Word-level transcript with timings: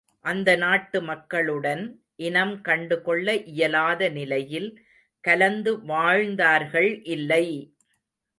அந்தந்த 0.25 0.51
நாட்டு 0.61 0.99
மக்களுடன் 1.01 1.83
இனம் 2.19 2.55
கண்டு 2.61 2.97
கொள்ள 3.01 3.27
இயலாத 3.51 4.09
நிலையில் 4.17 4.67
கலந்து 5.23 5.73
வாழ்ந்தார்கள் 5.85 6.91
இல்லை! 7.15 7.45